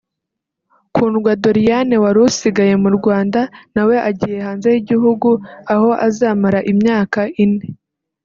Kundwa 0.93 1.31
Doriane 1.43 1.95
wari 2.03 2.19
usigaye 2.27 2.73
mu 2.83 2.89
Rwanda 2.97 3.41
na 3.73 3.81
we 3.87 3.95
agiye 4.09 4.37
hanze 4.47 4.67
y’igihugu 4.73 5.29
aho 5.73 5.89
azamara 6.07 6.59
imyaka 6.71 7.21
ine 7.43 7.65